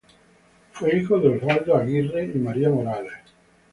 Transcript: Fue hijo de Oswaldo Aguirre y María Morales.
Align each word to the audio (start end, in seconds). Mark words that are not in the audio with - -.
Fue 0.71 0.97
hijo 0.97 1.19
de 1.19 1.29
Oswaldo 1.37 1.77
Aguirre 1.77 2.31
y 2.33 2.39
María 2.39 2.71
Morales. 2.71 3.13